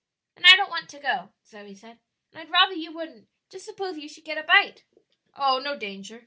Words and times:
'""Then 0.35 0.45
I 0.47 0.55
don't 0.55 0.71
want 0.71 0.89
to 0.89 0.99
go," 0.99 1.31
Zoe 1.45 1.75
said, 1.75 1.99
"and 2.31 2.41
I'd 2.41 2.49
rather 2.49 2.73
you 2.73 2.91
wouldn't; 2.91 3.29
just 3.51 3.65
suppose 3.65 3.99
you 3.99 4.09
should 4.09 4.25
get 4.25 4.35
a 4.39 4.41
bite?" 4.41 4.83
"Oh, 5.35 5.59
no 5.59 5.77
danger!" 5.77 6.19